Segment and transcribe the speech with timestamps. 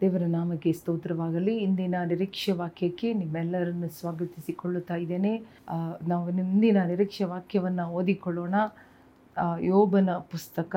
[0.00, 1.52] ದೇವರ ನಾಮಕ್ಕೆ ಸ್ತೋತ್ರವಾಗಲಿ.
[1.66, 5.32] ಇಂದಿನ ನಿರೀಕ್ಷೆ ವಾಕ್ಯಕ್ಕೆ ನಿಮ್ಮೆಲ್ಲರನ್ನು ಸ್ವಾಗತಿಸಿಕೊಳ್ಳುತ್ತಾ ಇದ್ದೇನೆ.
[6.08, 8.54] ನಾವು ಇಂದಿನ ನಿರೀಕ್ಷೆ ವಾಕ್ಯವನ್ನು ಓದಿಕೊಳ್ಳೋಣ.
[9.70, 10.76] ಯೋಬನ ಪುಸ್ತಕ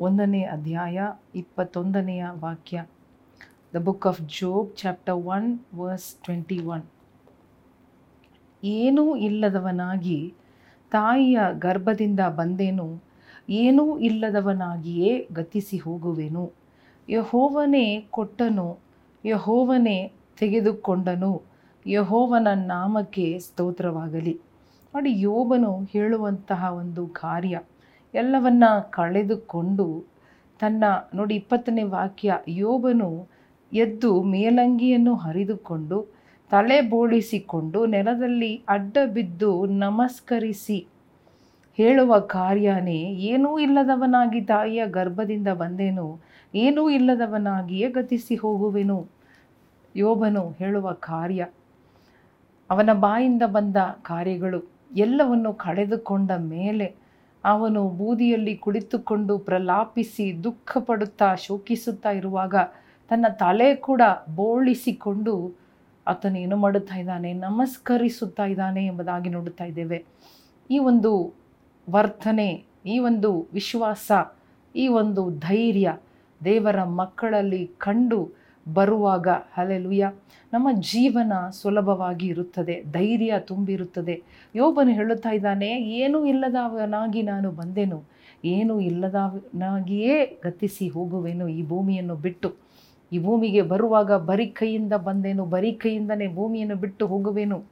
[0.00, 0.98] ಒಂದನೇ ಅಧ್ಯಾಯ
[1.34, 2.84] ಇಪ್ಪತ್ತೊಂದನೆಯ ವಾಕ್ಯ.
[3.74, 5.48] The book of Job chapter one
[5.82, 6.84] verse twenty one
[8.64, 10.20] ಏನೂ ಇಲ್ಲದವನಾಗಿ
[10.92, 12.90] ತಾಯಿಯ ಗರ್ಭದಿಂದ ಬಂದೇನು.
[13.62, 16.46] ಏನೂ ಇಲ್ಲದವನಾಗಿಯೇ ಗತಿಸಿ ಹೋಗುವೆನು.
[17.08, 18.68] ಯಹೋವನೇ ಕೊಟ್ಟನು,
[19.24, 21.42] ಯಹೋವನೇ ತೆಗೆದುಕೊಂಡನು,
[21.86, 24.40] ಯಹೋವನ ನಾಮಕ್ಕೆ ಸ್ತೋತ್ರವಾಗಲಿ.
[24.94, 27.56] ನೋಡಿ, ಯೋಬನು ಹೇಳುವಂತಹ ಒಂದು ಕಾರ್ಯ,
[28.14, 29.86] ಎಲ್ಲವನ್ನ ಕಳೆದುಕೊಂಡು
[30.60, 33.10] ತನ್ನ, ನೋಡಿ, ಇಪ್ಪತ್ತನೇ ವಾಕ್ಯ, ಯೋಬನು
[33.72, 35.98] ಎದ್ದು ಮೇಲಂಗಿಯನ್ನು ಹರಿದುಕೊಂಡು
[36.50, 40.78] ತಲೆ ಬೋಳಿಸಿಕೊಂಡು ನೆಲದಲ್ಲಿ ಅಡ್ಡ ಬಿದ್ದು ನಮಸ್ಕರಿಸಿ
[41.78, 43.00] ಹೇಳುವ ಕಾರ್ಯನೇ,
[43.32, 46.06] ಏನೂ ಇಲ್ಲದವನಾಗಿ ತಾಯಿಯ ಗರ್ಭದಿಂದ ಬಂದೇನು
[46.54, 49.08] ಏನೂ ಇಲ್ಲದವನಾಗಿಯೇ ಗತಿಸಿ ಹೋಗುವೆನು.
[49.96, 51.46] ಯೋಬನು ಹೇಳುವ ಕಾರ್ಯ.
[52.70, 56.94] ಅವನ ಬಾಯಿಂದ ಬಂದ ಕಾರ್ಯಗಳು ಎಲ್ಲವನ್ನು ಕಳೆದುಕೊಂಡ ಮೇಲೆ
[57.44, 62.54] ಅವನು ಬೂದಿಯಲ್ಲಿ ಕುಳಿತುಕೊಂಡು ಪ್ರಲಾಪಿಸಿ ದುಃಖ ಪಡುತ್ತಾ ಶೋಕಿಸುತ್ತಾ ಇರುವಾಗ
[63.08, 64.02] ತನ್ನ ತಲೆ ಕೂಡ
[64.34, 65.56] ಬೋಳಿಸಿಕೊಂಡು
[66.06, 67.32] ಆತನು ಏನು ಮಾಡುತ್ತಾ ಇದ್ದಾನೆ?
[67.32, 70.04] ನಮಸ್ಕರಿಸುತ್ತಾ ಇದ್ದಾನೆ ಎಂಬುದಾಗಿ ನೋಡುತ್ತಾ ಇದ್ದೇವೆ.
[70.70, 71.34] ಈ ಒಂದು
[71.90, 74.12] ವರ್ತನೆ, ಈ ಒಂದು ವಿಶ್ವಾಸ,
[74.76, 75.96] ಈ ಒಂದು ಧೈರ್ಯ
[76.44, 80.12] ದೇವರ ಮಕ್ಕಳಲ್ಲಿ ಕಂಡು ಬರುವಾಗ ಹಲೆಲುಯ್ಯ
[80.52, 84.22] ನಮ್ಮ ಜೀವನ ಸುಲಭವಾಗಿ ಇರುತ್ತದೆ, ಧೈರ್ಯ ತುಂಬಿರುತ್ತದೆ.
[84.54, 88.04] ಯೋಬನು ಹೇಳುತ್ತಾ ಇದ್ದಾನೆ, ಏನೂ ಇಲ್ಲದವನಾಗಿ ನಾನು ಬಂದೆನು,
[88.44, 92.54] ಏನೂ ಇಲ್ಲದವನಾಗಿಯೇ ಗತಿಸಿ ಹೋಗುವೆನು, ಈ ಭೂಮಿಯನ್ನು ಬಿಟ್ಟು.
[93.12, 97.64] ಈ ಭೂಮಿಗೆ ಬರುವಾಗ ಬರಿ ಕೈಯಿಂದ ಬಂದೇನು, ಬರಿ ಕೈಯಿಂದನೇ ಭೂಮಿಯನ್ನು ಬಿಟ್ಟು ಹೋಗುವೆನು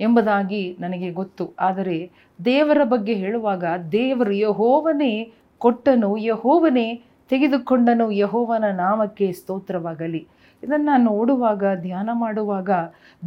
[0.00, 1.52] ಎಂಬುದಾಗಿ ನನಗೆ ಗೊತ್ತು.
[1.60, 2.10] ಆದರೆ
[2.44, 10.28] ದೇವರ ಬಗ್ಗೆ ಹೇಳುವಾಗ ದೇವರು ಯಹೋವನೇ ಕೊಟ್ಟನು, ಯಹೋವನೇ ತೆಗೆದುಕೊಂಡನು ಯಹೋವನ ನಾಮಕ್ಕೆ ಸ್ತೋತ್ರವಾಗಲಿ.
[10.62, 12.70] ಇದನ್ನು ನೋಡುವಾಗ, ಧ್ಯಾನ ಮಾಡುವಾಗ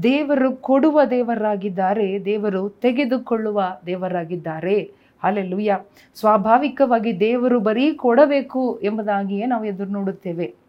[0.03, 4.91] ದೇವರು ಕೊಡುವ ದೇವರಾಗಿದ್ದಾರೆ, ದೇವರು ತೆಗೆದುಕೊಳ್ಳುವ ದೇವರಾಗಿದ್ದಾರೆ.
[5.23, 5.79] ಅಲ್ಲೆಲ್ಲುಯ್ಯ
[6.15, 10.62] ಸ್ವಾಭಾವಿಕವಾಗಿ ದೇವರು ಬರೀ ಕೊಡಬೇಕು ಎಂಬುದಾಗಿಯೇ ನಾವು ಎದುರು ನೋಡುತ್ತೇವೆ.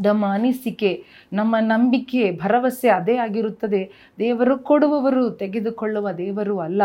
[0.00, 3.92] ನಮ್ಮ ಅನಿಸಿಕೆ, ನಮ್ಮ ನಂಬಿಕೆ, ಭರವಸೆ ಅದೇ ಆಗಿರುತ್ತದೆ.
[4.18, 6.82] ದೇವರು ಕೊಡುವವರು ತೆಗೆದುಕೊಳ್ಳುವ ದೇವರು ಅಲ್ಲ.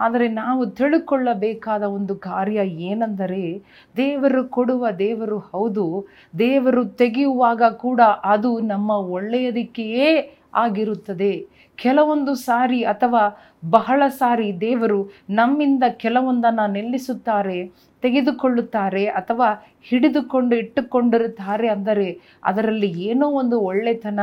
[0.00, 3.62] ಆದರೆ ನಾವು ತಿಳುಕೊಳ್ಳಬೇಕಾದ ಒಂದು ಕಾರ್ಯ ಏನೆಂದರೆ,
[3.96, 6.06] ದೇವರು ಕೊಡುವ ದೇವರು ಹೌದು.
[6.38, 11.46] ದೇವರು ತೆಗೆಯುವಾಗ ಕೂಡ ಅದು ನಮ್ಮ ಒಳ್ಳೆಯದಕ್ಕೆಯೇ ಆಗಿರುತ್ತದೆ.
[11.76, 17.72] ಕೆಲವೊಂದು ಸಾರಿ ಅಥವಾ ಬಹಳ ಸಾರಿ ದೇವರು ನಮ್ಮಿಂದ ಕೆಲವೊಂದನ್ನು ನಿಲ್ಲಿಸುತ್ತಾರೆ.
[18.04, 19.48] ತೆಗೆದುಕೊಳ್ಳುತ್ತಾರೆ ಅಥವಾ
[19.88, 22.06] ಹಿಡಿದುಕೊಂಡು ಇಟ್ಟುಕೊಂಡಿರುತ್ತಾರೆ ಅಂದರೆ
[22.50, 24.20] ಅದರಲ್ಲಿ ಏನೋ ಒಂದು ಒಳ್ಳೆತನ,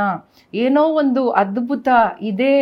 [0.54, 1.88] ಏನೋ ಒಂದು ಅದ್ಭುತ
[2.32, 2.56] ಇದೆ.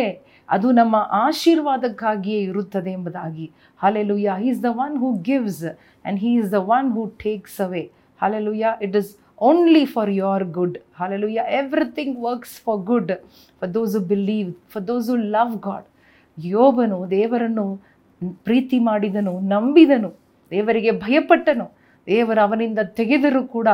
[0.48, 3.46] ಅದು ನಮ್ಮ ಆಶೀರ್ವಾದಕ್ಕಾಗಿಯೇ ಇರುತ್ತದೆ ಎಂಬುದಾಗಿ.
[3.80, 7.84] Hallelujah he is the one who gives and he is the one who takes away
[8.20, 9.12] hallelujah it is
[9.50, 13.12] only for your good hallelujah everything works for good
[13.60, 15.86] for those who believe for those who love God
[16.38, 17.66] ಯೋಬನು ದೇವರನ್ನು
[18.46, 20.10] ಪ್ರೀತಿ ಮಾಡಿದನು, ನಂಬಿದನು.
[20.50, 21.66] ದೇವರಿಗೆ ಭಯಪಟ್ಟನು.
[22.06, 23.68] ದೇವರು ಅವನಿಂದ ತೆಗೆದರೂ ಕೂಡ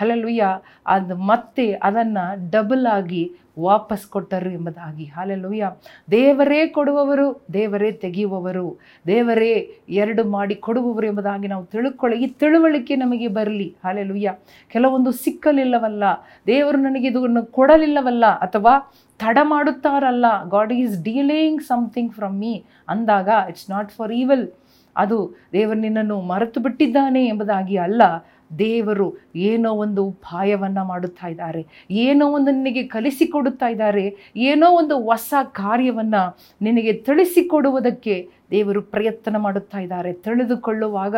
[0.00, 0.46] hallelujah
[0.86, 3.22] ಅದು ಮತ್ತೆ ಅದನ್ನು ಡಬಲ್ ಆಗಿ
[3.60, 5.04] ವಾಪಸ್ ಕೊಟ್ಟರು ಎಂಬುದಾಗಿ.
[5.04, 5.70] ಹಾಲೆಲುಯ್ಯ
[6.10, 8.66] ದೇವರೇ ಕೊಡುವವರು, ದೇವರೇ ತೆಗೆಯುವವರು,
[9.06, 9.50] ದೇವರೇ
[9.88, 12.16] ಎರಡು ಮಾಡಿ ಕೊಡುವವರು ಎಂಬುದಾಗಿ ನಾವು ತಿಳ್ಕೊಳ್ಳಿ.
[12.24, 13.76] ಈ ತಿಳುವಳಿಕೆ ನಮಗೆ ಬರಲಿ.
[13.84, 14.34] ಹಾಲೆಲುಯ್ಯ
[14.68, 16.04] ಕೆಲವೊಂದು ಸಿಕ್ಕಲಿಲ್ಲವಲ್ಲ,
[16.46, 18.74] ದೇವರು ನನಗೆ ಇದನ್ನು ಕೊಡಲಿಲ್ಲವಲ್ಲ ಅಥವಾ
[19.18, 22.54] ತಡ ಮಾಡುತ್ತಾರಲ್ಲ God is dealing something from me
[22.88, 24.46] ಅಂದಾಗ ಇಟ್ಸ್ ನಾಟ್ ಫಾರ್ ಈವಲ್
[24.98, 25.18] ಅದು
[25.52, 28.02] ದೇವರು ನಿನ್ನನ್ನು ಮರೆತು ಬಿಟ್ಟಿದ್ದಾನೆ ಎಂಬುದಾಗಿ ಅಲ್ಲ,
[28.58, 29.06] ದೇವರು
[29.50, 31.62] ಏನೋ ಒಂದು ಉಪಾಯವನ್ನು ಮಾಡುತ್ತಾ ಇದ್ದಾರೆ,
[32.04, 34.04] ಏನೋ ಒಂದು ನಿನಗೆ ಕಲಿಸಿಕೊಡುತ್ತಾ ಇದ್ದಾರೆ,
[34.50, 36.22] ಏನೋ ಒಂದು ಹೊಸ ಕಾರ್ಯವನ್ನು
[36.62, 38.16] ನಿನಗೆ ತಿಳಿಸಿಕೊಡುವುದಕ್ಕೆ
[38.50, 40.12] ದೇವರು ಪ್ರಯತ್ನ ಮಾಡುತ್ತಾ ಇದ್ದಾರೆ.
[40.26, 41.16] ತಿಳಿದುಕೊಳ್ಳುವಾಗ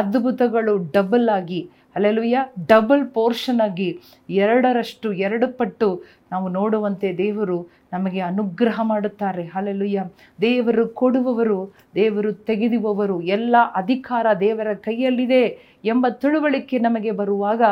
[0.00, 1.60] ಅದ್ಭುತಗಳು ಡಬಲ್ ಆಗಿ
[1.96, 3.88] ಅಲ್ಲೆಲುಯ್ಯ ಡಬಲ್ ಪೋರ್ಷನ್ ಆಗಿ
[4.30, 5.88] ಎರಡರಷ್ಟು ಎರಡು ಪಟ್ಟು
[6.32, 7.58] ನಾವು ನೋಡುವಂತೆ ದೇವರು
[7.92, 9.44] ನಮಗೆ ಅನುಗ್ರಹ ಮಾಡುತ್ತಾರೆ.
[9.54, 10.04] ಅಲ್ಲೆಲುಯ್ಯ
[10.40, 11.60] ದೇವರು ಕೊಡುವವರು,
[11.94, 15.42] ದೇವರು ತೆಗೆದುವವರು, ಎಲ್ಲ ಅಧಿಕಾರ ದೇವರ ಕೈಯಲ್ಲಿದೆ
[15.84, 17.62] ಎಂಬ ತಿಳುವಳಿಕೆ ನಮಗೆ ಬರುವಾಗ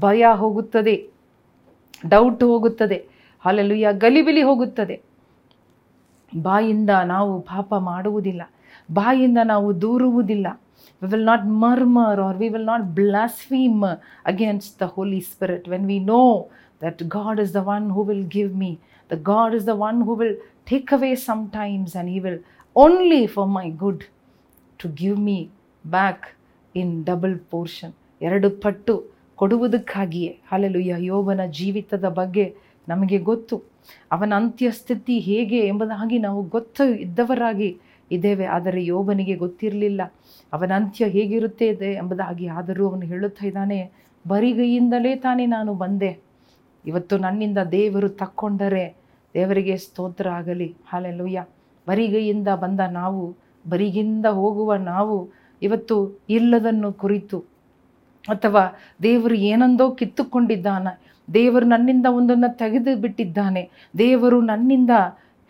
[0.00, 0.96] ಭಯ ಹೋಗುತ್ತದೆ
[2.08, 2.98] ಡೌಟ್ ಹೋಗುತ್ತದೆ
[3.44, 4.96] ಅಲ್ಲೆಲುಯ್ಯ ಗಲಿಬಿಲಿ ಹೋಗುತ್ತದೆ.
[6.32, 8.42] ಬಾಯಿಂದ ನಾವು ಪಾಪ ಮಾಡುವುದಿಲ್ಲ,
[8.92, 10.46] ಬಾಯಿಂದ ನಾವು ದೂರುವುದಿಲ್ಲ.
[11.02, 13.84] We will not murmur or we will not blaspheme
[14.24, 16.50] against the Holy Spirit when we know
[16.80, 18.78] that God is the one who will give me,
[19.10, 22.38] the God is the one who will take away sometimes and He will
[22.76, 24.06] only for my good
[24.80, 25.50] to give me
[25.84, 26.20] back
[26.74, 27.92] in double portion.
[28.22, 28.94] ಎರಡು ಪಟ್ಟು
[29.34, 32.44] ಕೊಡುವುದಕ್ಕಾಗಿಯೇ hallelujah ಯೋಬನ ಜೀವಿತದ ಬಗ್ಗೆ
[32.88, 33.56] ನಮಗೆ ಗೊತ್ತು
[34.12, 37.70] ಅವನ ಅಂತ್ಯಸ್ಥಿತಿ ಹೇಗೆ ಎಂಬುದಾಗಿ ನಾವು ಗೊತ್ತು ಇದ್ದವರಾಗಿ
[38.14, 40.02] ಇದ್ದೇವೆ, ಆದರೆ ಯೋಬನಿಗೆ ಗೊತ್ತಿರಲಿಲ್ಲ.
[40.52, 43.78] ಅವನ ಅಂತ್ಯ ಹೇಗಿರುತ್ತೆ ಇದೆ ಎಂಬುದಾಗಿ ಆದರೂ ಅವನು ಹೇಳುತ್ತಾ ಇದ್ದಾನೆ,
[44.24, 46.10] ಬರಿಗೈಯಿಂದಲೇ ತಾನೇ ನಾನು ಬಂದೆ.
[46.84, 48.84] ಇವತ್ತು ನನ್ನಿಂದ ದೇವರು ತಕ್ಕೊಂಡರೆ
[49.34, 50.68] ದೇವರಿಗೆ ಸ್ತೋತ್ರ ಆಗಲಿ.
[50.90, 51.44] ಹಾಲೆಲ್ಲೋಯ್ಯ
[51.86, 53.22] ಬರಿಗೈಯಿಂದ ಬಂದ ನಾವು,
[53.64, 55.16] ಬರಿಗಿಂದ ಹೋಗುವ ನಾವು
[55.62, 55.96] ಇವತ್ತು
[56.30, 57.38] ಇಲ್ಲದನ್ನು ಕುರಿತು.
[58.24, 58.62] ಅಥವಾ
[59.02, 60.92] ದೇವರು ಏನೊಂದೋ ಕಿತ್ತುಕೊಂಡಿದ್ದಾನೆ.
[61.28, 63.62] ದೇವರು ನನ್ನಿಂದ ಒಂದನ್ನು ತೆಗೆದು ಬಿಟ್ಟಿದ್ದಾನೆ
[63.98, 64.92] ದೇವರು ನನ್ನಿಂದ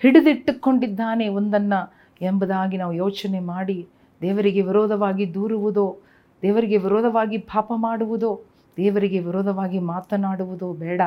[0.02, 1.80] ಹಿಡಿದಿಟ್ಟುಕೊಂಡಿದ್ದಾನೆ ಒಂದನ್ನು
[2.22, 3.88] ಎಂಬುದಾಗಿ ನಾವು ಯೋಚನೆ ಮಾಡಿ
[4.20, 5.98] ದೇವರಿಗೆ ವಿರೋಧವಾಗಿ ದೂರುವುದೋ,
[6.42, 8.42] ದೇವರಿಗೆ ವಿರೋಧವಾಗಿ ಪಾಪ ಮಾಡುವುದೋ,
[8.76, 11.00] ದೇವರಿಗೆ ವಿರೋಧವಾಗಿ ಮಾತನಾಡುವುದೋ ಬೇಡ.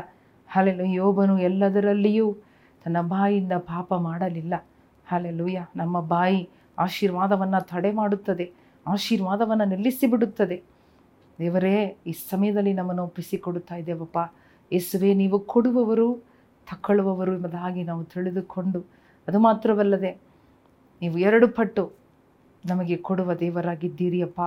[0.48, 2.38] ಹಾಲೆಲು ಯೋಬನು ಎಲ್ಲದರಲ್ಲಿಯೂ
[2.86, 4.54] ತನ್ನ ಬಾಯಿಂದ ಪಾಪ ಮಾಡಲಿಲ್ಲ.
[5.08, 8.52] ಹಾಲೆಲುಯ್ಯ ನಮ್ಮ ಬಾಯಿ ಆಶೀರ್ವಾದವನ್ನು ತಡೆ ಮಾಡುತ್ತದೆ,
[8.88, 10.64] ಆಶೀರ್ವಾದವನ್ನು ನಿಲ್ಲಿಸಿಬಿಡುತ್ತದೆ
[11.40, 14.18] ದೇವರೇ, ಈ ಸಮಯದಲ್ಲಿ ನಮ್ಮನ್ನು ಒಪ್ಪಿಸಿಕೊಡುತ್ತಾ ಇದ್ದೇವಪ್ಪ.
[14.74, 16.16] ಯೇಸುವೆ, ನೀವು ಕೊಡುವವರು
[16.72, 18.80] ತಕ್ಕೊಳ್ಳುವವರು ಎಂಬುದಾಗಿ ನಾವು ತಿಳಿದುಕೊಂಡು,
[19.28, 20.25] ಅದು ಮಾತ್ರವಲ್ಲದೆ
[21.02, 21.92] ನೀವು ಎರಡು ಪಟ್ಟು
[22.66, 24.42] ನಮಗೆ ಕೊಡುವ ದೇವರಾಗಿದ್ದೀರಿಯಪ್ಪ.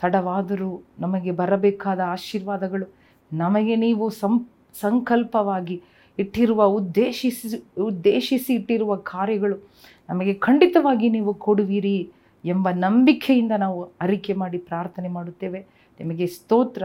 [0.00, 2.94] ತಡವಾದರೂ ನಮಗೆ ಬರಬೇಕಾದ ಆಶೀರ್ವಾದಗಳು
[3.32, 4.48] ನಮಗೆ ನೀವು ಸಂ,
[4.80, 5.82] ಸಂಕಲ್ಪವಾಗಿ
[6.18, 9.56] ಇಟ್ಟಿರುವ ಉದ್ದೇಶಿಸಿ ಉದ್ದೇಶಿಸಿ ಇಟ್ಟಿರುವ ಕಾರ್ಯಗಳು
[10.08, 12.12] ನಮಗೆ ಖಂಡಿತವಾಗಿ ನೀವು ಕೊಡುವಿರಿ
[12.44, 15.66] ಎಂಬ ನಂಬಿಕೆಯಿಂದ ನಾವು ಅರಿಕೆ ಮಾಡಿ ಪ್ರಾರ್ಥನೆ ಮಾಡುತ್ತೇವೆ.
[16.00, 16.82] ನಿಮಗೆ ಸ್ತೋತ್ರ,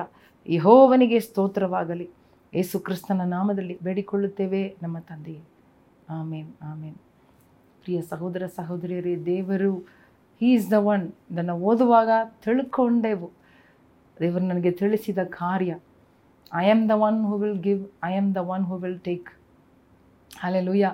[0.48, 2.10] ಯಹೋವನಿಗೆ ಸ್ತೋತ್ರವಾಗಲಿ.
[2.54, 4.75] ಯೇಸು ಕ್ರಿಸ್ತನ ನಾಮದಲ್ಲಿ ಬೇಡಿಕೊಳ್ಳುತ್ತೇವೆ.
[4.83, 5.42] ನಮ್ಮ ತಂದೆಯೇ.
[6.10, 6.95] ಆಮೇನ್ ಆಮೇನ್.
[7.84, 9.78] ಪ್ರಿಯ ಸಹೋದರ ಸಹೋದರಿಯರೇ, ದೇವರು
[10.40, 12.10] ಹೀ ಈಸ್ ದ ಒನ್ ಇದನ್ನು ಓದುವಾಗ
[12.46, 13.31] ತಿಳ್ಕೊಂಡೆವು.
[14.20, 15.80] ದೇವರು ನನಗೆ ತಿಳಿಸಿದ ಕಾರ್ಯ
[16.56, 19.30] I am the one who will give I am the one who will take
[20.62, 20.86] alleluia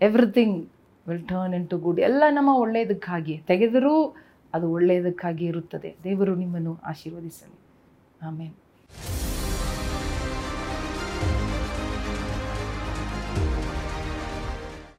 [0.00, 0.68] everything
[1.08, 4.14] will turn into good ಎಲ್ಲ ನಮ್ಮ ಒಳ್ಳೆಯದಕ್ಕಾಗಿ ತೆಗೆದರೂ
[4.54, 5.96] ಅದು ಒಳ್ಳೆಯದಕ್ಕಾಗಿ ಇರುತ್ತದೆ.
[6.04, 7.58] ದೇವರು ನಿಮ್ಮನ್ನು ಆಶೀರ್ವದಿಸಲಿ.
[8.22, 8.63] ಆಮೇಲೆ